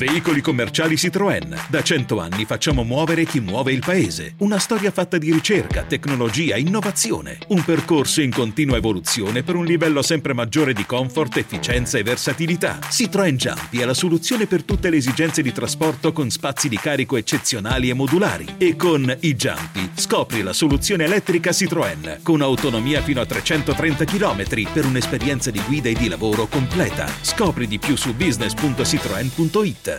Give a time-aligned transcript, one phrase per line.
[0.00, 1.66] Veicoli commerciali Citroën.
[1.68, 4.32] Da 100 anni facciamo muovere chi muove il paese.
[4.38, 7.36] Una storia fatta di ricerca, tecnologia, innovazione.
[7.48, 12.78] Un percorso in continua evoluzione per un livello sempre maggiore di comfort, efficienza e versatilità.
[12.88, 17.18] Citroën Jumpy è la soluzione per tutte le esigenze di trasporto con spazi di carico
[17.18, 18.46] eccezionali e modulari.
[18.56, 24.46] E con i Jumpy scopri la soluzione elettrica Citroën con autonomia fino a 330 km
[24.72, 27.06] per un'esperienza di guida e di lavoro completa.
[27.20, 29.89] Scopri di più su business.citroen.it.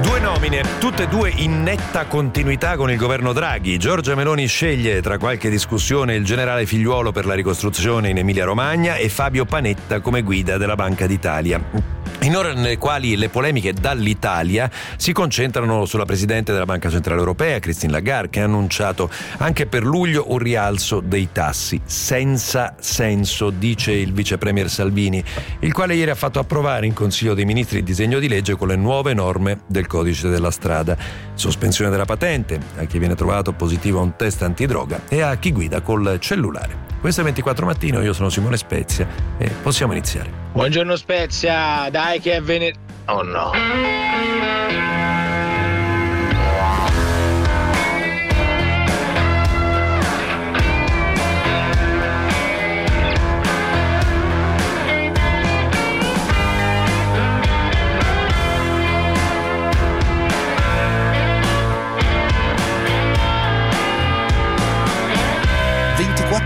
[0.00, 3.78] Due nomine, tutte e due in netta continuità con il governo Draghi.
[3.78, 9.08] Giorgia Meloni sceglie tra qualche discussione il generale figliuolo per la ricostruzione in Emilia-Romagna e
[9.08, 15.12] Fabio Panetta come guida della Banca d'Italia in ore nelle quali le polemiche dall'Italia si
[15.12, 19.08] concentrano sulla Presidente della Banca Centrale Europea, Christine Lagarde, che ha annunciato
[19.38, 25.22] anche per luglio un rialzo dei tassi senza senso, dice il Vice Premier Salvini,
[25.60, 28.68] il quale ieri ha fatto approvare in Consiglio dei Ministri il disegno di legge con
[28.68, 30.96] le nuove norme del codice della strada.
[31.34, 35.50] Sospensione della patente a chi viene trovato positivo a un test antidroga e a chi
[35.50, 36.86] guida col cellulare.
[37.00, 39.06] Questo è 24 mattino, io sono Simone Spezia
[39.38, 40.30] e possiamo iniziare.
[40.52, 42.78] Buongiorno Spezia, dai che è venerdì.
[43.06, 43.50] Oh no.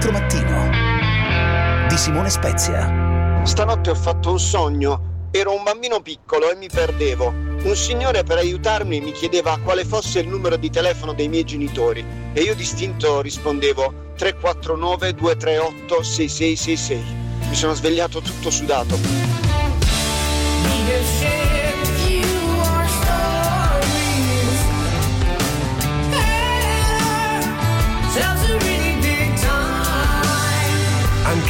[0.02, 3.40] 24 mattino di Simone Spezia.
[3.44, 5.28] Stanotte ho fatto un sogno.
[5.30, 7.28] Ero un bambino piccolo e mi perdevo.
[7.28, 12.04] Un signore per aiutarmi mi chiedeva quale fosse il numero di telefono dei miei genitori
[12.32, 17.04] e io distinto rispondevo 349 238 6666.
[17.48, 19.31] Mi sono svegliato tutto sudato.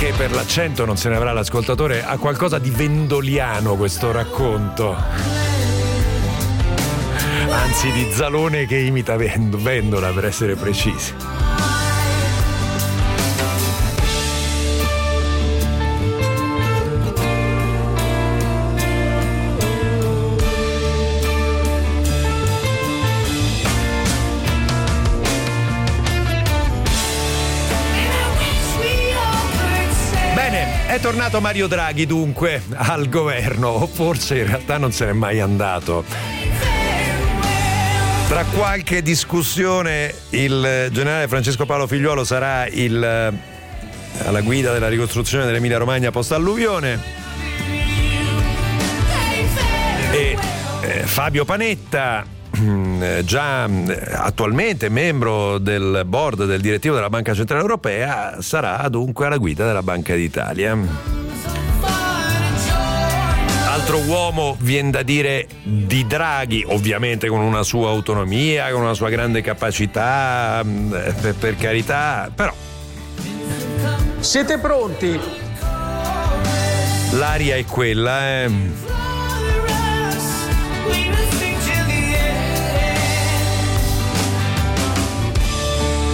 [0.03, 4.97] Anche per l'accento non se ne avrà l'ascoltatore, ha qualcosa di vendoliano questo racconto.
[7.49, 11.32] Anzi, di Zalone che imita Vendola per essere precisi.
[30.93, 35.41] È tornato Mario Draghi dunque al governo, o forse in realtà non se n'è mai
[35.41, 36.05] andato.
[38.29, 45.79] Tra qualche discussione il generale Francesco Paolo Figliuolo sarà il, alla guida della ricostruzione dell'Emilia
[45.79, 47.01] Romagna post alluvione.
[50.11, 50.37] E
[50.83, 52.23] eh, Fabio Panetta
[53.25, 53.69] già
[54.15, 59.83] attualmente membro del board del direttivo della Banca Centrale Europea, sarà dunque alla guida della
[59.83, 60.77] Banca d'Italia.
[63.69, 69.09] Altro uomo, viene da dire, di Draghi, ovviamente con una sua autonomia, con una sua
[69.09, 72.53] grande capacità, per, per carità, però...
[74.21, 75.19] Siete pronti?
[77.13, 78.51] L'aria è quella, eh.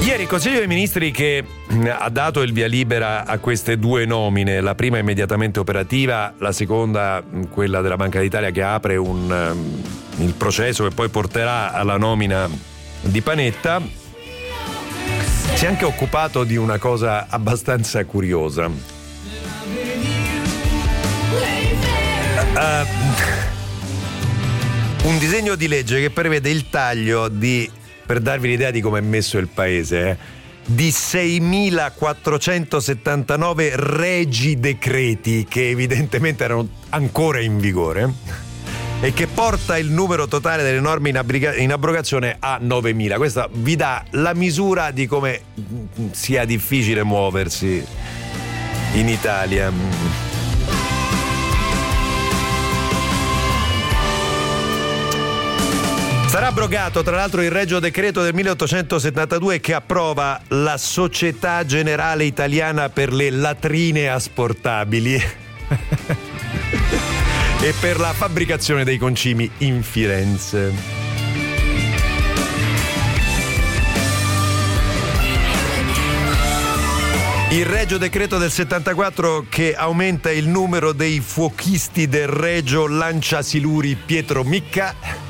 [0.09, 1.45] Ieri il Consiglio dei Ministri che
[1.87, 7.23] ha dato il via libera a queste due nomine, la prima immediatamente operativa, la seconda
[7.51, 9.55] quella della Banca d'Italia che apre un,
[10.17, 12.49] il processo che poi porterà alla nomina
[13.03, 13.83] di Panetta,
[15.53, 18.65] si è anche occupato di una cosa abbastanza curiosa.
[18.65, 18.73] Uh,
[25.07, 27.77] un disegno di legge che prevede il taglio di
[28.09, 30.17] per darvi l'idea di come è messo il paese, eh,
[30.65, 38.11] di 6.479 regi decreti che evidentemente erano ancora in vigore
[39.03, 43.17] e che porta il numero totale delle norme in, abbriga- in abrogazione a 9.000.
[43.17, 45.43] Questa vi dà la misura di come
[46.13, 47.85] sia difficile muoversi
[48.95, 50.28] in Italia.
[56.29, 62.91] Sarà abrogato tra l'altro il regio decreto del 1872 che approva la Società Generale Italiana
[62.91, 65.15] per le latrine asportabili
[67.63, 71.07] e per la fabbricazione dei concimi in Firenze.
[77.51, 84.45] Il regio decreto del 74 che aumenta il numero dei fuochisti del regio Lanciasiluri Pietro
[84.45, 85.28] Micca.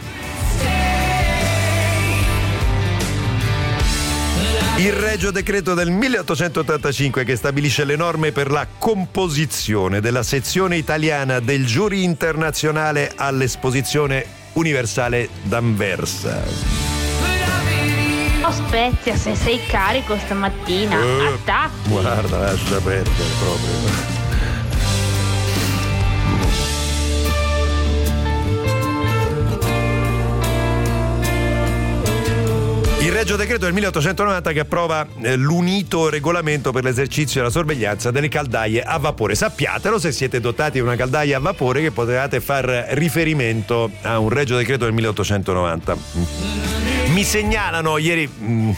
[4.78, 11.40] Il regio decreto del 1885 che stabilisce le norme per la composizione della sezione italiana
[11.40, 16.44] del giurì internazionale all'esposizione universale d'Anversa.
[18.50, 21.88] Spezia, se sei carico stamattina, Eh, attacchi.
[21.90, 24.17] Guarda, lascia perdere proprio.
[33.08, 38.10] Il Regio Decreto del 1890 che approva eh, l'unito regolamento per l'esercizio e la sorveglianza
[38.10, 39.34] delle caldaie a vapore.
[39.34, 44.28] Sappiatelo se siete dotati di una caldaia a vapore che potevate far riferimento a un
[44.28, 45.96] Regio Decreto del 1890.
[47.06, 48.28] Mi segnalano ieri.
[48.28, 48.76] mh,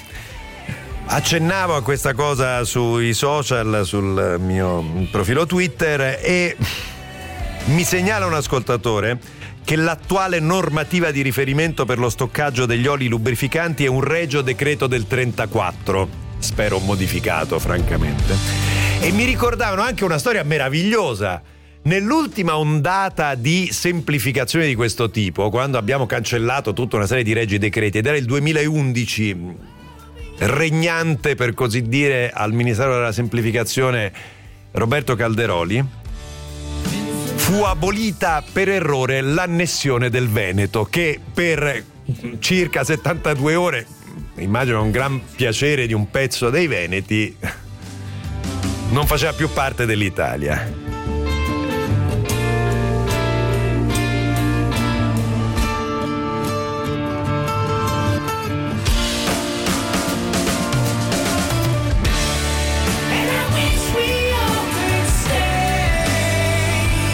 [1.07, 6.57] Accennavo a questa cosa sui social, sul mio profilo Twitter e
[7.65, 9.19] mi segnala un ascoltatore
[9.65, 14.87] che l'attuale normativa di riferimento per lo stoccaggio degli oli lubrificanti è un regio decreto
[14.87, 16.09] del 34,
[16.39, 18.35] spero modificato francamente.
[19.01, 21.43] E mi ricordavano anche una storia meravigliosa.
[21.83, 27.57] Nell'ultima ondata di semplificazione di questo tipo, quando abbiamo cancellato tutta una serie di regi
[27.57, 29.37] decreti, ed era il 2011,
[30.41, 34.13] regnante per così dire al Ministero della Semplificazione
[34.73, 35.83] Roberto Calderoli,
[37.51, 41.85] fu abolita per errore l'annessione del Veneto che per
[42.39, 43.87] circa 72 ore,
[44.37, 47.37] immagino un gran piacere di un pezzo dei Veneti,
[48.91, 50.80] non faceva più parte dell'Italia.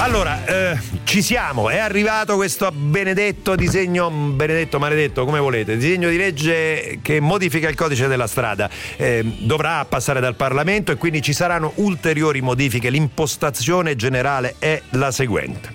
[0.06, 6.16] Allora, eh, ci siamo, è arrivato questo benedetto disegno, benedetto, maledetto, come volete, disegno di
[6.16, 8.70] legge che modifica il codice della strada.
[8.96, 12.88] Eh, dovrà passare dal Parlamento e quindi ci saranno ulteriori modifiche.
[12.88, 15.72] L'impostazione generale è la seguente.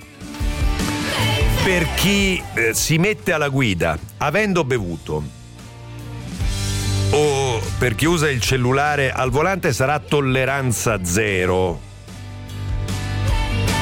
[1.66, 5.24] Per chi eh, si mette alla guida avendo bevuto
[7.10, 11.90] o per chi usa il cellulare al volante sarà tolleranza zero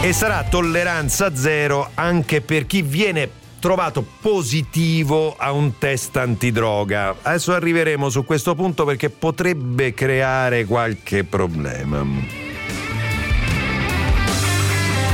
[0.02, 3.30] e sarà tolleranza zero anche per chi viene
[3.60, 7.18] trovato positivo a un test antidroga.
[7.22, 12.49] Adesso arriveremo su questo punto perché potrebbe creare qualche problema.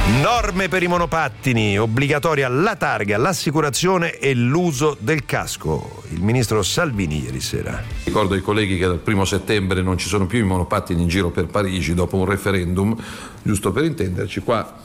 [0.08, 6.04] Norme per i monopattini, obbligatoria la targa, l'assicurazione e l'uso del casco.
[6.12, 7.82] Il ministro Salvini ieri sera.
[8.04, 11.32] Ricordo ai colleghi che dal primo settembre non ci sono più i monopattini in giro
[11.32, 12.96] per Parigi dopo un referendum,
[13.42, 14.84] giusto per intenderci, qua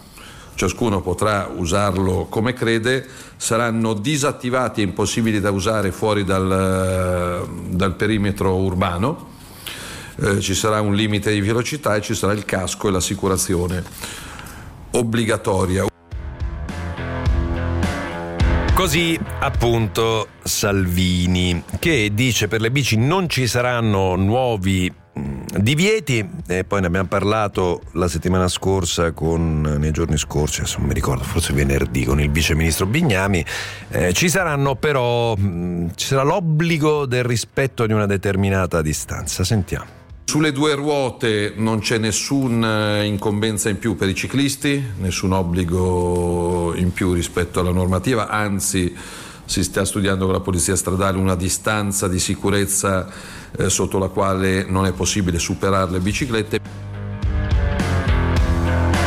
[0.54, 3.06] ciascuno potrà usarlo come crede,
[3.36, 9.28] saranno disattivati e impossibili da usare fuori dal, dal perimetro urbano,
[10.22, 13.82] Eh, ci sarà un limite di velocità e ci sarà il casco e l'assicurazione
[14.92, 15.86] obbligatoria.
[18.74, 26.64] Così appunto Salvini che dice per le bici non ci saranno nuovi mh, divieti e
[26.64, 31.52] poi ne abbiamo parlato la settimana scorsa con nei giorni scorsi non mi ricordo forse
[31.52, 33.44] venerdì con il viceministro Bignami.
[33.90, 39.44] Eh, ci saranno però mh, ci sarà l'obbligo del rispetto di una determinata distanza.
[39.44, 39.99] Sentiamo
[40.30, 46.92] Sulle due ruote non c'è nessuna incombenza in più per i ciclisti, nessun obbligo in
[46.92, 48.96] più rispetto alla normativa, anzi
[49.44, 53.10] si sta studiando con la polizia stradale una distanza di sicurezza
[53.58, 56.60] eh, sotto la quale non è possibile superare le biciclette.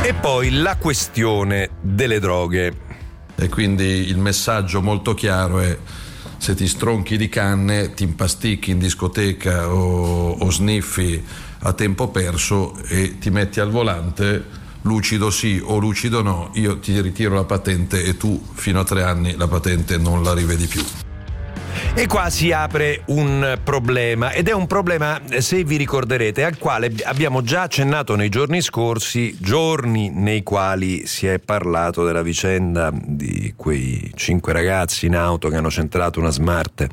[0.03, 2.73] e poi la questione delle droghe
[3.35, 5.77] E quindi il messaggio molto chiaro è
[6.43, 11.23] se ti stronchi di canne, ti impasticchi in discoteca o, o sniffi
[11.59, 14.43] a tempo perso e ti metti al volante,
[14.81, 19.03] lucido sì o lucido no, io ti ritiro la patente e tu fino a tre
[19.03, 20.83] anni la patente non la rivedi più.
[21.95, 26.91] E qua si apre un problema ed è un problema, se vi ricorderete, al quale
[27.03, 33.53] abbiamo già accennato nei giorni scorsi, giorni nei quali si è parlato della vicenda di
[33.55, 36.87] quei cinque ragazzi in auto che hanno centrato una smart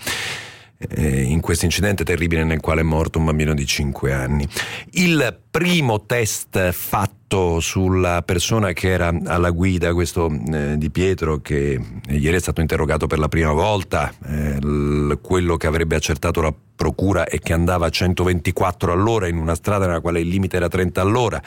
[0.77, 4.47] eh, in questo incidente terribile nel quale è morto un bambino di 5 anni.
[4.93, 11.41] Il primo test fatto impatto sulla persona che era alla guida, questo eh, di Pietro
[11.41, 16.41] che ieri è stato interrogato per la prima volta, eh, l- quello che avrebbe accertato
[16.41, 20.57] la procura è che andava a 124 all'ora in una strada nella quale il limite
[20.57, 21.41] era 30 all'ora.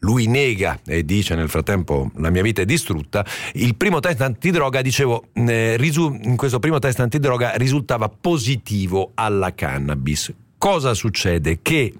[0.00, 3.24] Lui nega e dice nel frattempo la mia vita è distrutta.
[3.54, 10.32] Il primo test antidroga, dicevo, eh, risu- questo primo test antidroga risultava positivo alla cannabis.
[10.58, 11.60] Cosa succede?
[11.62, 11.94] Che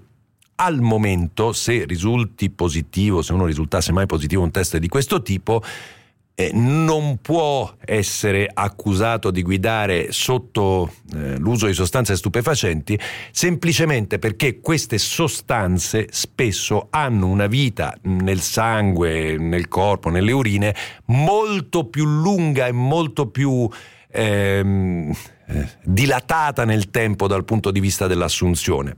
[0.55, 5.61] al momento, se risulti positivo, se uno risultasse mai positivo un test di questo tipo,
[6.37, 12.99] eh, non può essere accusato di guidare sotto eh, l'uso di sostanze stupefacenti
[13.31, 21.85] semplicemente perché queste sostanze spesso hanno una vita nel sangue, nel corpo, nelle urine molto
[21.85, 23.69] più lunga e molto più
[24.11, 25.13] ehm,
[25.47, 28.97] eh, dilatata nel tempo dal punto di vista dell'assunzione.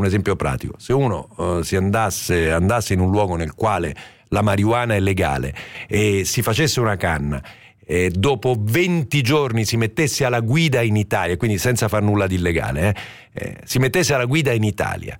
[0.00, 3.94] Un esempio pratico, se uno eh, si andasse, andasse in un luogo nel quale
[4.28, 5.54] la marijuana è legale
[5.86, 7.42] e si facesse una canna
[7.84, 12.36] e dopo 20 giorni si mettesse alla guida in Italia, quindi senza far nulla di
[12.36, 12.96] illegale,
[13.34, 15.18] eh, eh, si mettesse alla guida in Italia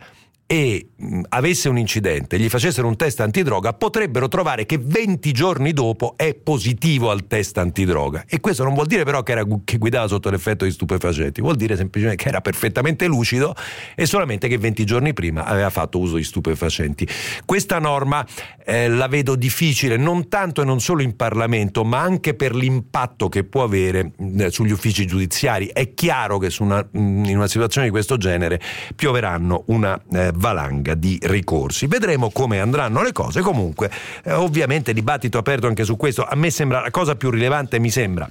[0.53, 5.73] e mh, avesse un incidente, gli facessero un test antidroga, potrebbero trovare che 20 giorni
[5.73, 8.25] dopo è positivo al test antidroga.
[8.27, 11.55] E questo non vuol dire però che, era, che guidava sotto l'effetto di stupefacenti, vuol
[11.55, 13.55] dire semplicemente che era perfettamente lucido
[13.95, 17.07] e solamente che 20 giorni prima aveva fatto uso di stupefacenti.
[17.45, 18.27] Questa norma
[18.65, 23.29] eh, la vedo difficile non tanto e non solo in Parlamento, ma anche per l'impatto
[23.29, 25.71] che può avere mh, sugli uffici giudiziari.
[25.73, 28.61] È chiaro che una, mh, in una situazione di questo genere
[28.97, 31.87] pioveranno una eh, valanga di ricorsi.
[31.87, 33.43] Vedremo come andranno le cose.
[33.43, 33.91] Comunque,
[34.25, 36.25] eh, ovviamente, dibattito aperto anche su questo.
[36.25, 38.29] A me sembra la cosa più rilevante, mi sembra,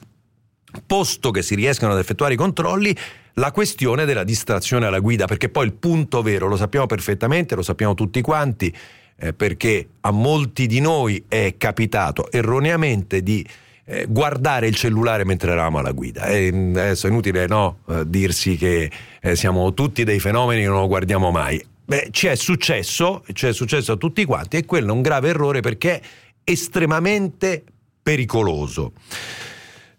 [0.86, 2.96] posto che si riescano ad effettuare i controlli,
[3.34, 7.62] la questione della distrazione alla guida, perché poi il punto vero lo sappiamo perfettamente, lo
[7.62, 8.74] sappiamo tutti quanti,
[9.22, 13.46] eh, perché a molti di noi è capitato erroneamente di
[13.86, 16.26] eh, guardare il cellulare mentre eravamo alla guida.
[16.26, 20.82] E adesso è inutile no, eh, dirsi che eh, siamo tutti dei fenomeni che non
[20.82, 21.64] lo guardiamo mai.
[21.90, 25.30] Beh, ci è successo, ci è successo a tutti quanti e quello è un grave
[25.30, 26.02] errore perché è
[26.44, 27.64] estremamente
[28.04, 28.92] pericoloso.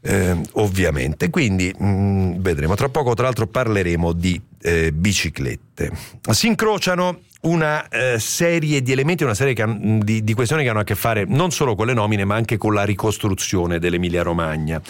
[0.01, 2.77] Eh, ovviamente, quindi mh, vedremo.
[2.77, 5.91] Tra poco, tra l'altro, parleremo di eh, biciclette.
[6.31, 9.65] Si incrociano una eh, serie di elementi, una serie che,
[10.01, 12.57] di, di questioni che hanno a che fare non solo con le nomine, ma anche
[12.57, 14.81] con la ricostruzione dell'Emilia Romagna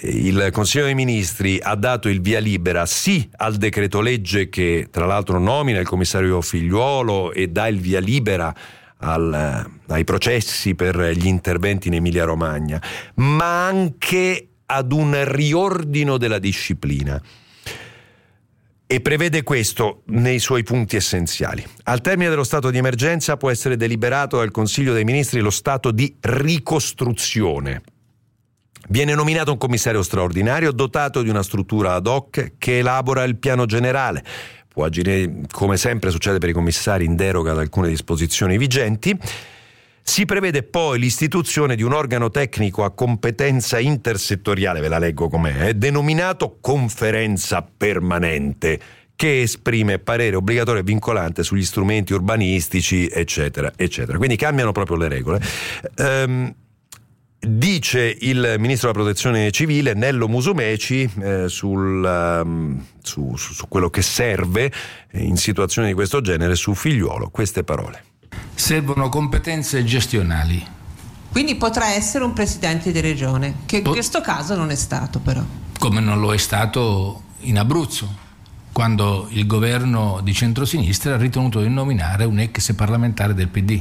[0.00, 5.06] il Consiglio dei Ministri ha dato il via libera sì al decreto legge che tra
[5.06, 8.54] l'altro nomina il commissario Figliuolo e dà il via libera
[8.98, 12.80] al, ai processi per gli interventi in Emilia Romagna,
[13.14, 17.20] ma anche ad un riordino della disciplina.
[18.86, 21.64] E prevede questo nei suoi punti essenziali.
[21.84, 25.90] Al termine dello stato di emergenza può essere deliberato dal Consiglio dei Ministri lo stato
[25.90, 27.82] di ricostruzione
[28.88, 33.64] Viene nominato un commissario straordinario dotato di una struttura ad hoc che elabora il piano
[33.64, 34.24] generale.
[34.68, 39.16] Può agire, come sempre succede per i commissari, in deroga ad alcune disposizioni vigenti.
[40.04, 45.68] Si prevede poi l'istituzione di un organo tecnico a competenza intersettoriale, ve la leggo com'è,
[45.68, 48.80] eh, denominato conferenza permanente,
[49.14, 54.18] che esprime parere obbligatorio e vincolante sugli strumenti urbanistici, eccetera, eccetera.
[54.18, 55.40] Quindi cambiano proprio le regole.
[55.98, 56.52] Um,
[57.44, 63.90] Dice il ministro della protezione civile Nello Musumeci eh, sul, um, su, su, su, quello
[63.90, 64.72] che serve
[65.14, 68.04] in situazioni di questo genere su figliuolo queste parole.
[68.54, 70.64] Servono competenze gestionali.
[71.32, 75.42] Quindi potrà essere un presidente di regione, che in questo caso non è stato però.
[75.80, 78.08] Come non lo è stato in Abruzzo,
[78.70, 83.80] quando il governo di centrosinistra ha ritenuto di nominare un ex parlamentare del PD.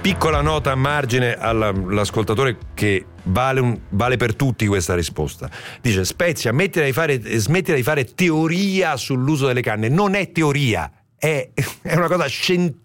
[0.00, 5.50] Piccola nota a margine all'ascoltatore che vale, un, vale, per tutti questa risposta.
[5.80, 9.88] Dice Spezia, smettila di, fare, smettila di fare teoria sull'uso delle canne.
[9.88, 11.48] Non è teoria, è,
[11.82, 12.26] è, una cosa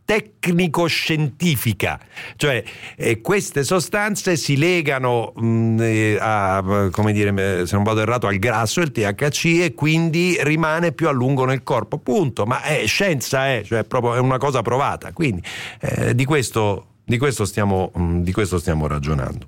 [0.06, 2.00] tecnico-scientifica,
[2.36, 2.63] cioè
[2.96, 8.38] eh, queste sostanze si legano mh, eh, a, come dire, se non vado errato, al
[8.38, 13.48] grasso, il THC e quindi rimane più a lungo nel corpo, punto, ma è scienza,
[13.48, 15.44] è, cioè, proprio, è una cosa provata, quindi
[15.80, 19.46] eh, di questo di questo stiamo, di questo stiamo ragionando.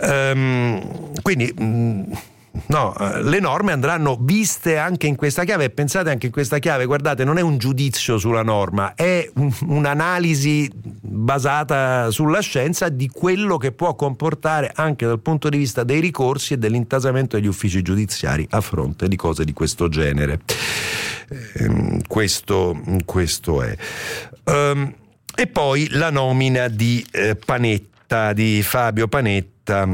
[0.00, 2.36] Um, quindi.
[2.66, 6.58] No, eh, le norme andranno viste anche in questa chiave e pensate anche in questa
[6.58, 9.30] chiave, guardate, non è un giudizio sulla norma, è
[9.66, 16.00] un'analisi basata sulla scienza di quello che può comportare anche dal punto di vista dei
[16.00, 20.40] ricorsi e dell'intasamento degli uffici giudiziari a fronte di cose di questo genere.
[21.54, 23.76] Ehm, questo, questo, è.
[24.44, 24.94] Um,
[25.34, 29.86] E poi la nomina di eh, Panetta, di Fabio Panetta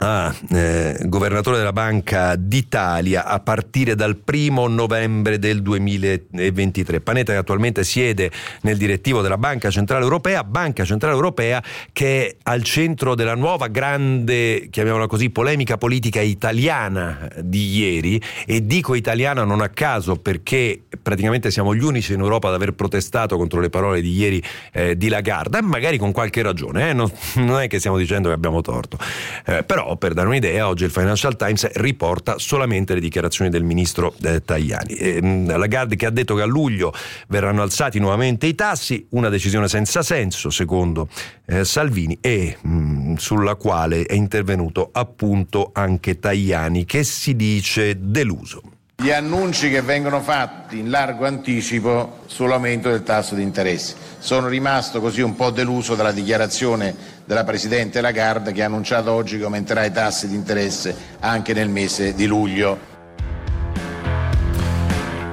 [0.00, 7.00] Ah, eh, governatore della Banca d'Italia a partire dal primo novembre del 2023.
[7.00, 11.60] Panetta che attualmente siede nel direttivo della Banca Centrale Europea, Banca Centrale Europea
[11.92, 18.64] che è al centro della nuova grande, chiamiamola così, polemica politica italiana di ieri e
[18.64, 23.36] dico italiana non a caso perché praticamente siamo gli unici in Europa ad aver protestato
[23.36, 24.40] contro le parole di ieri
[24.72, 26.92] eh, di Lagarda, magari con qualche ragione, eh?
[26.92, 28.96] non, non, è che stiamo dicendo che abbiamo torto,
[29.44, 29.64] eh,
[29.96, 34.94] per dare un'idea, oggi il Financial Times riporta solamente le dichiarazioni del ministro eh, Tajani.
[34.94, 36.92] Eh, Lagarde che ha detto che a luglio
[37.28, 41.08] verranno alzati nuovamente i tassi, una decisione senza senso, secondo
[41.46, 47.96] eh, Salvini, e mh, mm, sulla quale è intervenuto appunto anche Tajani, che si dice
[47.98, 48.77] deluso.
[49.00, 53.94] Gli annunci che vengono fatti in largo anticipo sull'aumento del tasso di interesse.
[54.18, 59.38] Sono rimasto così un po' deluso dalla dichiarazione della Presidente Lagarde che ha annunciato oggi
[59.38, 62.76] che aumenterà i tassi di interesse anche nel mese di luglio.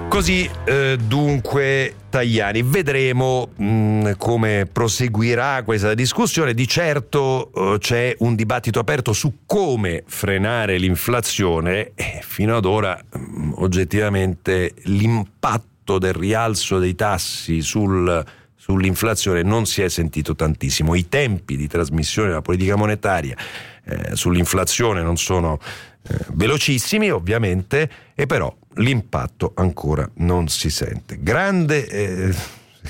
[0.10, 8.16] Così eh, dunque Tajani, vedremo mh, mm, come proseguirà questa discussione, di certo eh, c'è
[8.20, 16.00] un dibattito aperto su come frenare l'inflazione e fino ad ora mh, mm, oggettivamente l'impatto
[16.00, 18.24] del rialzo dei tassi sul,
[18.56, 23.36] sull'inflazione non si è sentito tantissimo, i tempi di trasmissione della politica monetaria
[23.84, 25.60] eh, sull'inflazione non sono
[26.08, 31.18] eh, velocissimi ovviamente e però l'impatto ancora non si sente.
[31.22, 32.36] Grande, eh,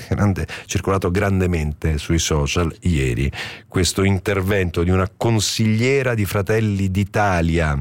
[0.08, 3.30] grande, circolato grandemente sui social ieri
[3.68, 7.78] questo intervento di una consigliera di Fratelli d'Italia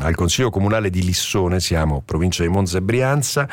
[0.00, 3.48] al Consiglio Comunale di Lissone, siamo provincia di Monza e Brianza,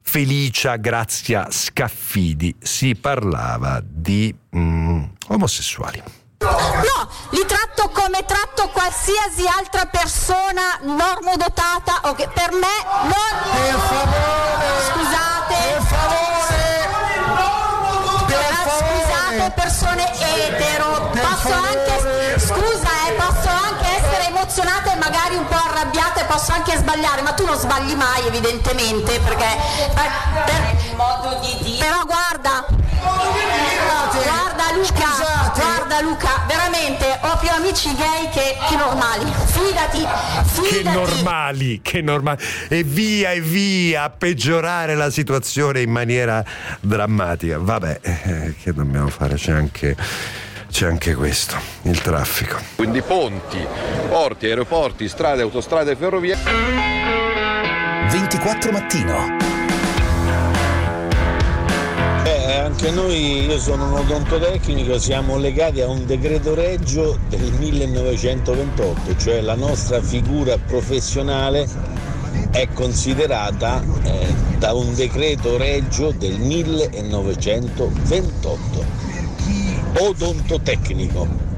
[0.00, 6.02] Felicia Grazia Scaffidi, si parlava di mm, omosessuali.
[6.38, 6.99] No,
[7.80, 12.00] tratto come tratto qualsiasi altra persona normodotata.
[12.02, 12.28] Okay.
[12.28, 13.12] Per me non.
[13.52, 14.68] Per favore!
[14.92, 15.54] Scusate.
[15.72, 16.88] Per favore!
[18.26, 19.00] Per favore.
[19.00, 21.08] Scusate, persone etero.
[21.12, 21.68] Per posso favore.
[21.68, 22.38] anche.
[22.40, 27.22] Scusa, eh, posso anche essere emozionata e magari un po' arrabbiata e posso anche sbagliare,
[27.22, 29.56] ma tu non sbagli mai, evidentemente, perché.
[29.94, 30.10] Per,
[30.44, 30.76] per,
[31.78, 32.79] però guarda.
[33.00, 35.60] Guarda Luca, Scusate.
[35.60, 39.32] guarda Luca, veramente ho più amici gay che, che normali.
[39.46, 40.00] Fidati,
[40.62, 40.96] Che fidati.
[40.96, 42.42] normali, che normali.
[42.68, 46.44] E via e via a peggiorare la situazione in maniera
[46.80, 47.58] drammatica.
[47.58, 49.34] Vabbè, eh, che dobbiamo fare?
[49.36, 49.96] C'è anche,
[50.70, 52.58] c'è anche questo, il traffico.
[52.76, 53.64] Quindi ponti,
[54.08, 56.36] porti, aeroporti, strade, autostrade, ferrovie.
[58.10, 59.49] 24 mattino.
[62.80, 69.42] Anche noi, io sono un odontotecnico, siamo legati a un decreto reggio del 1928, cioè
[69.42, 71.68] la nostra figura professionale
[72.50, 78.84] è considerata eh, da un decreto reggio del 1928.
[79.98, 81.49] Odontotecnico.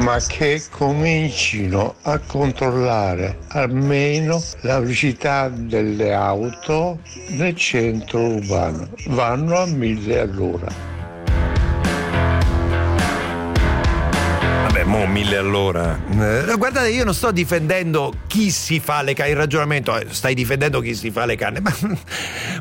[0.00, 8.88] Ma che comincino a controllare almeno la velocità delle auto nel centro urbano.
[9.08, 10.89] Vanno a mille all'ora.
[14.90, 15.96] Mo mille all'ora.
[16.10, 19.30] Eh, guardate, io non sto difendendo chi si fa le canne.
[19.30, 21.60] Il ragionamento è stai difendendo chi si fa le canne.
[21.62, 21.72] Ma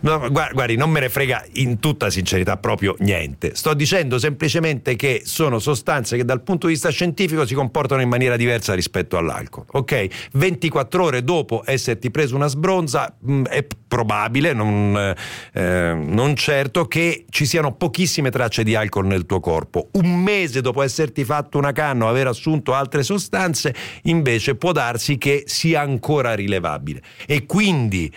[0.02, 3.56] no, guardi, non me ne frega in tutta sincerità proprio niente.
[3.56, 8.10] Sto dicendo semplicemente che sono sostanze che dal punto di vista scientifico si comportano in
[8.10, 9.66] maniera diversa rispetto all'alcol.
[9.72, 10.08] Ok?
[10.34, 15.16] 24 ore dopo esserti preso una sbronza mh, è probabile, non,
[15.54, 19.90] eh, non certo, che ci siano pochissime tracce di alcol nel tuo corpo.
[19.94, 25.18] Un mese dopo esserti fatto una canna o aver assunto altre sostanze, invece può darsi
[25.18, 27.02] che sia ancora rilevabile.
[27.26, 28.12] E quindi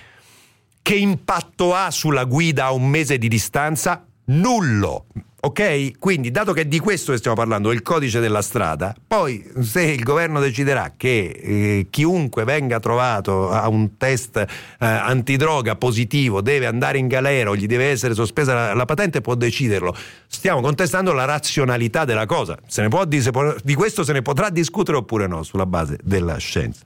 [0.83, 4.05] che impatto ha sulla guida a un mese di distanza?
[4.25, 5.07] Nullo.
[5.45, 5.99] Ok?
[5.99, 10.39] Quindi, dato che di questo stiamo parlando, il codice della strada, poi se il governo
[10.39, 14.47] deciderà che eh, chiunque venga trovato a un test eh,
[14.79, 19.35] antidroga positivo deve andare in galera o gli deve essere sospesa la, la patente, può
[19.35, 19.97] deciderlo.
[20.29, 22.57] Stiamo contestando la razionalità della cosa.
[22.69, 25.67] Se ne può, di, se può- di questo se ne potrà discutere oppure no, sulla
[25.67, 26.85] base della scienza.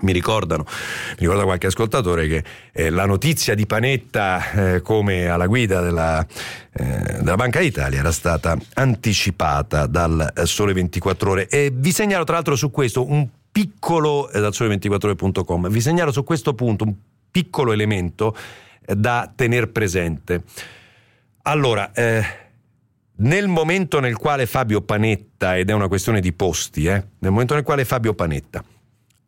[0.00, 5.46] Mi ricordano, mi ricorda qualche ascoltatore che eh, la notizia di Panetta eh, come alla
[5.46, 6.26] guida della,
[6.72, 11.48] eh, della Banca d'Italia era stata anticipata dal eh, Sole 24 Ore.
[11.48, 16.24] E vi segnalo tra l'altro su questo un piccolo, eh, dal sole24ore.com, vi segnalo su
[16.24, 16.94] questo punto un
[17.30, 18.36] piccolo elemento
[18.84, 20.42] eh, da tener presente.
[21.46, 21.92] Allora,
[23.16, 27.62] nel momento nel quale Fabio Panetta, ed è una questione di posti, nel momento nel
[27.62, 28.64] quale Fabio Panetta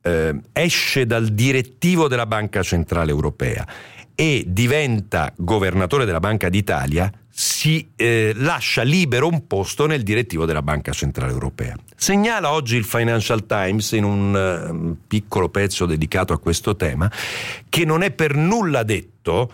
[0.07, 3.67] eh, esce dal direttivo della Banca Centrale Europea
[4.15, 10.63] e diventa governatore della Banca d'Italia, si eh, lascia libero un posto nel direttivo della
[10.63, 11.77] Banca Centrale Europea.
[11.95, 17.11] Segnala oggi il Financial Times in un uh, piccolo pezzo dedicato a questo tema
[17.69, 19.53] che non è per nulla detto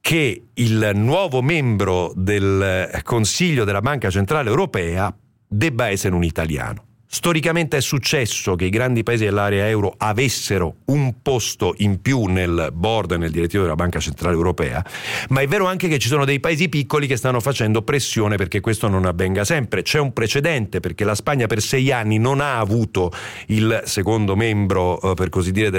[0.00, 5.14] che il nuovo membro del Consiglio della Banca Centrale Europea
[5.46, 6.87] debba essere un italiano.
[7.10, 12.68] Storicamente è successo che i grandi paesi dell'area euro avessero un posto in più nel
[12.74, 14.84] board e nel direttivo della Banca Centrale Europea,
[15.30, 18.60] ma è vero anche che ci sono dei paesi piccoli che stanno facendo pressione perché
[18.60, 19.80] questo non avvenga sempre.
[19.80, 23.10] C'è un precedente perché la Spagna per sei anni non ha avuto
[23.46, 25.70] il secondo membro, eh, per così dire,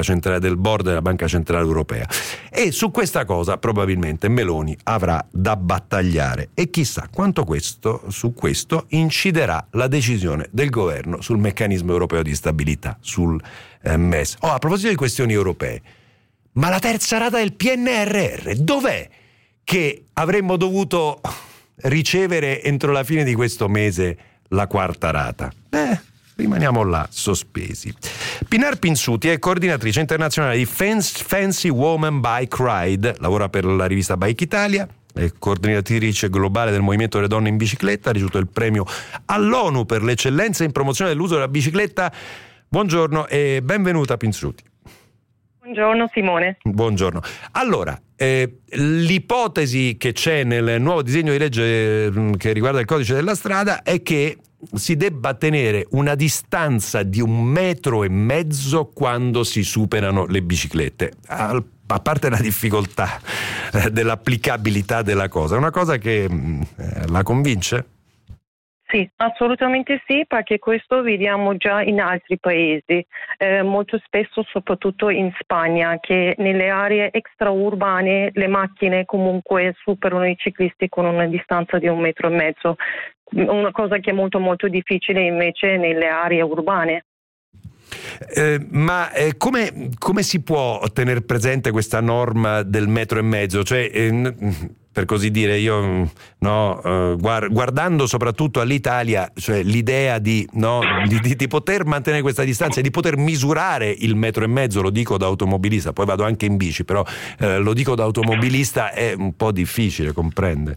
[0.00, 2.08] Centrale, del board della Banca Centrale Europea.
[2.52, 8.84] E su questa cosa probabilmente Meloni avrà da battagliare e chissà quanto questo, su questo
[8.90, 13.42] inciderà la decisione del governo sul meccanismo europeo di stabilità, sul
[13.82, 14.36] eh, MES.
[14.40, 15.80] Oh, a proposito di questioni europee,
[16.52, 19.08] ma la terza rata del PNRR, dov'è
[19.64, 21.20] che avremmo dovuto
[21.84, 25.50] ricevere entro la fine di questo mese la quarta rata?
[25.70, 25.98] Beh,
[26.36, 27.94] rimaniamo là sospesi.
[28.46, 34.44] Pinar Pinsuti è coordinatrice internazionale di Fancy Woman Bike Ride, lavora per la rivista Bike
[34.44, 34.86] Italia,
[35.38, 38.84] coordinatrice globale del Movimento delle Donne in Bicicletta, ha ricevuto il premio
[39.26, 42.12] all'ONU per l'eccellenza in promozione dell'uso della bicicletta.
[42.68, 44.64] Buongiorno e benvenuta Pinzuti.
[45.62, 46.56] Buongiorno Simone.
[46.62, 47.20] Buongiorno.
[47.52, 53.14] Allora, eh, l'ipotesi che c'è nel nuovo disegno di legge mm, che riguarda il codice
[53.14, 54.38] della strada è che
[54.74, 61.12] si debba tenere una distanza di un metro e mezzo quando si superano le biciclette.
[61.26, 63.20] Al a parte la difficoltà
[63.72, 67.86] eh, dell'applicabilità della cosa, è una cosa che mm, eh, la convince?
[68.92, 73.02] Sì, assolutamente sì, perché questo vediamo già in altri paesi,
[73.38, 80.36] eh, molto spesso soprattutto in Spagna, che nelle aree extraurbane le macchine comunque superano i
[80.36, 82.76] ciclisti con una distanza di un metro e mezzo,
[83.30, 87.04] una cosa che è molto molto difficile invece nelle aree urbane.
[88.34, 93.62] Eh, ma eh, come, come, si può tenere presente questa norma del metro e mezzo?
[93.62, 94.34] Cioè, eh,
[94.92, 101.34] per così dire, io no, eh, guardando soprattutto all'Italia, cioè l'idea di, no, di, di,
[101.34, 105.16] di, poter mantenere questa distanza e di poter misurare il metro e mezzo, lo dico
[105.16, 107.02] da automobilista, poi vado anche in bici, però
[107.38, 110.76] eh, lo dico da automobilista, è un po' difficile, comprende?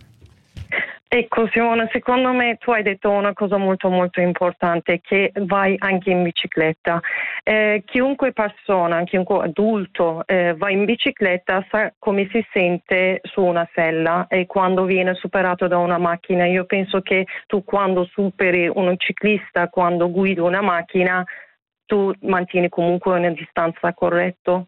[1.07, 6.09] Ecco Simona, secondo me tu hai detto una cosa molto molto importante, che vai anche
[6.09, 6.99] in bicicletta.
[7.43, 13.69] Eh, chiunque persona, chiunque adulto eh, va in bicicletta sa come si sente su una
[13.73, 16.47] sella e quando viene superato da una macchina.
[16.47, 21.23] Io penso che tu quando superi un ciclista, quando guidi una macchina,
[21.85, 24.65] tu mantieni comunque una distanza corretta.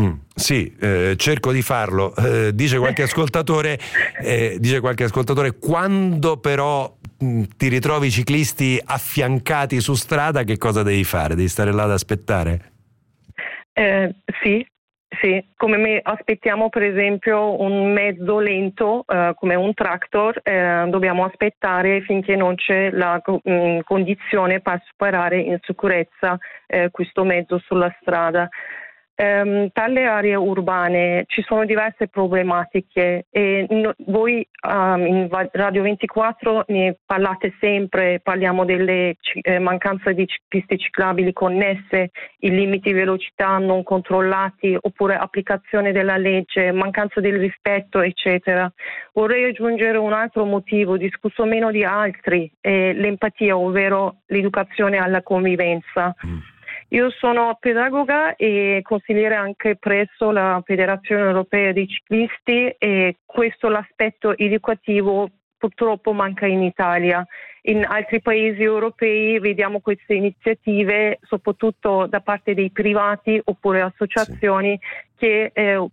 [0.00, 2.14] Mm, sì, eh, cerco di farlo.
[2.16, 3.78] Eh, dice, qualche ascoltatore,
[4.20, 10.42] eh, dice qualche ascoltatore, quando però mh, mm, ti ritrovi i ciclisti affiancati su strada,
[10.42, 11.36] che cosa devi fare?
[11.36, 12.72] Devi stare là ad aspettare?
[13.72, 14.66] Eh, sì,
[15.20, 21.24] sì, come me aspettiamo per esempio un mezzo lento eh, come un tractor, eh, dobbiamo
[21.24, 26.36] aspettare finché non c'è la mh, mm, condizione per superare in sicurezza
[26.90, 28.48] questo mezzo sulla strada.
[29.16, 36.64] Um, dalle aree urbane ci sono diverse problematiche e no, voi um, in Radio 24
[36.68, 43.56] ne parlate sempre, parliamo delle eh, mancanze di piste ciclabili connesse, i limiti di velocità
[43.58, 48.68] non controllati oppure applicazione della legge, mancanza del rispetto eccetera.
[49.12, 56.12] Vorrei aggiungere un altro motivo discusso meno di altri, eh, l'empatia ovvero l'educazione alla convivenza.
[56.26, 56.38] Mm.
[56.94, 64.36] Io sono pedagoga e consigliere anche presso la Federazione Europea dei Ciclisti e questo l'aspetto
[64.38, 65.28] educativo
[65.58, 67.26] purtroppo manca in Italia.
[67.62, 75.16] In altri paesi europei vediamo queste iniziative soprattutto da parte dei privati oppure associazioni sì.
[75.16, 75.88] che eh,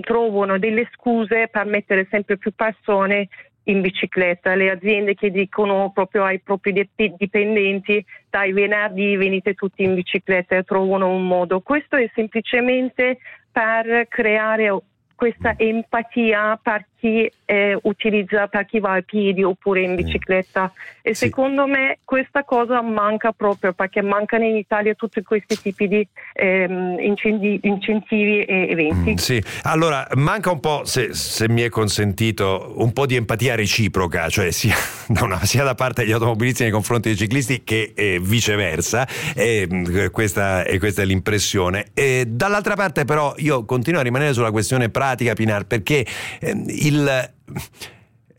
[0.00, 3.28] trovano delle scuse per mettere sempre più persone
[3.70, 9.94] in bicicletta, le aziende che dicono proprio ai propri dipendenti dai venerdì venite tutti in
[9.94, 11.60] bicicletta e trovano un modo.
[11.60, 13.18] Questo è semplicemente
[13.50, 14.76] per creare
[15.14, 20.70] questa empatia per chi eh, utilizza, per chi va a piedi oppure in bicicletta.
[21.02, 21.24] E sì.
[21.26, 26.98] secondo me questa cosa manca proprio perché mancano in Italia tutti questi tipi di ehm,
[27.00, 29.12] incentivi e eventi.
[29.12, 33.54] Mm, sì, allora manca un po', se, se, mi è consentito, un po' di empatia
[33.54, 34.74] reciproca, cioè sia
[35.08, 39.08] da, una, sia da parte degli automobilisti nei confronti dei ciclisti che eh, viceversa.
[39.34, 41.86] E, mm, questa, e questa è l'impressione.
[41.94, 46.04] E dall'altra parte però io continuo a rimanere sulla questione pratica, Pinar, perché
[46.40, 46.54] eh,
[46.90, 47.32] il...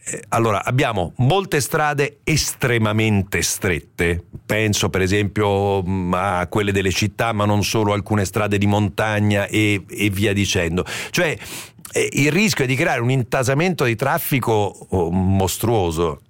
[0.04, 7.34] Eh, allora, abbiamo molte strade estremamente strette, penso per esempio mm, a quelle delle città,
[7.34, 10.84] ma non solo, alcune strade di montagna e, e via dicendo.
[11.12, 11.38] Cioè,
[11.94, 14.52] eh, il rischio è di creare un intasamento di traffico
[14.90, 16.22] oh, mostruoso.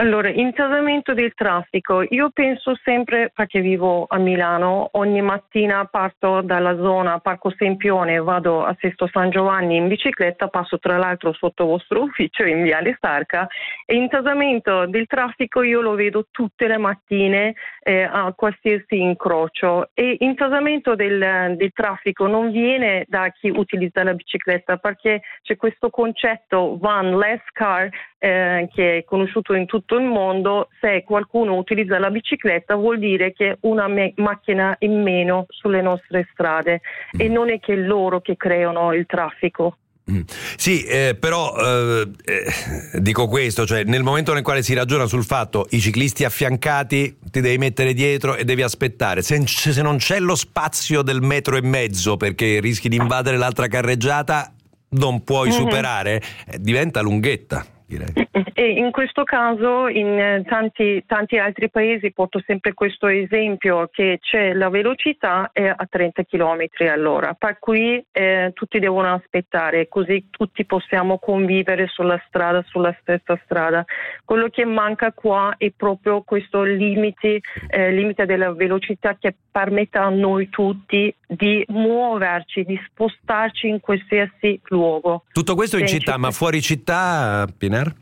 [0.00, 2.04] Allora, intasamento del traffico.
[2.10, 8.64] Io penso sempre, perché vivo a Milano, ogni mattina parto dalla zona Parco Sempione, vado
[8.64, 13.48] a Sesto San Giovanni in bicicletta, passo tra l'altro sotto vostro ufficio in Viale Starca
[13.84, 20.18] e intasamento del traffico io lo vedo tutte le mattine eh, a qualsiasi incrocio e
[20.20, 26.76] intasamento del, del traffico non viene da chi utilizza la bicicletta perché c'è questo concetto
[26.78, 32.10] van less car eh, che è conosciuto in tutto il mondo, se qualcuno utilizza la
[32.10, 36.80] bicicletta vuol dire che una me- macchina in meno sulle nostre strade
[37.16, 37.20] mm.
[37.20, 39.76] e non è che loro che creano il traffico.
[40.10, 40.20] Mm.
[40.56, 45.22] Sì, eh, però eh, eh, dico questo, cioè nel momento nel quale si ragiona sul
[45.22, 50.18] fatto i ciclisti affiancati ti devi mettere dietro e devi aspettare, se, se non c'è
[50.18, 54.50] lo spazio del metro e mezzo perché rischi di invadere l'altra carreggiata
[54.90, 55.58] non puoi mm-hmm.
[55.58, 58.12] superare, eh, diventa lunghetta direi.
[58.52, 64.18] E in questo caso in eh, tanti, tanti, altri paesi porto sempre questo esempio che
[64.20, 70.26] c'è la velocità è a 30 km all'ora, per cui eh, tutti devono aspettare, così
[70.30, 73.84] tutti possiamo convivere sulla strada, sulla stessa strada.
[74.24, 80.10] Quello che manca qua è proprio questo limite, eh, limite della velocità che permetta a
[80.10, 85.24] noi tutti di muoverci, di spostarci in qualsiasi luogo.
[85.32, 87.94] Tutto questo in città, ma fuori città, Piner?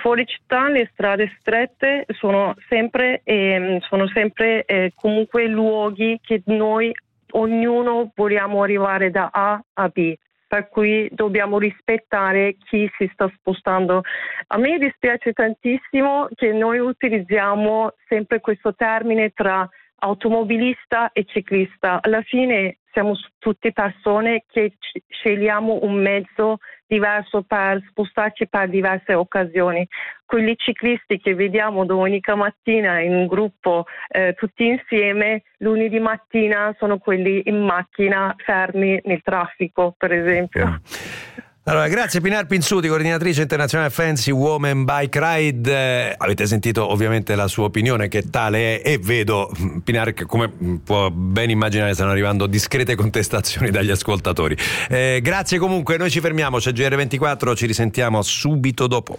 [0.00, 6.92] Fuori città le strade strette sono sempre, eh, sono sempre eh, comunque luoghi che noi
[7.32, 10.14] ognuno vogliamo arrivare da A a B
[10.48, 14.00] per cui dobbiamo rispettare chi si sta spostando.
[14.46, 22.00] A me dispiace tantissimo che noi utilizziamo sempre questo termine tra automobilista e ciclista.
[22.02, 29.86] Alla fine siamo tutte persone che scegliamo un mezzo diverso per spostarci per diverse occasioni.
[30.24, 36.98] Quelli ciclisti che vediamo domenica mattina in un gruppo eh, tutti insieme, lunedì mattina sono
[36.98, 40.80] quelli in macchina fermi nel traffico, per esempio.
[41.68, 41.70] Mm.
[41.70, 45.70] Allora, grazie Pinar Pinzuti, coordinatrice internazionale Fancy Woman Bike Ride.
[45.70, 50.24] Eh, avete sentito ovviamente la sua opinione che tale è e vedo mm, Pinar che
[50.24, 50.50] come
[50.82, 54.56] può ben immaginare stanno arrivando discrete contestazioni dagli ascoltatori.
[54.88, 59.16] Eh, grazie comunque, noi ci fermiamo, c'è GR24, ci risentiamo subito dopo.